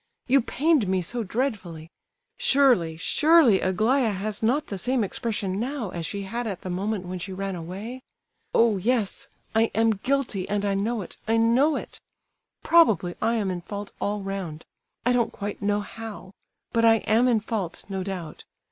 [0.25, 1.91] You pained me so dreadfully.
[2.39, 7.19] Surely—surely Aglaya has not the same expression now as she had at the moment when
[7.19, 8.01] she ran away?
[8.51, 9.27] Oh, yes!
[9.53, 11.99] I am guilty and I know it—I know it!
[12.63, 17.85] Probably I am in fault all round—I don't quite know how—but I am in fault,
[17.87, 18.43] no doubt.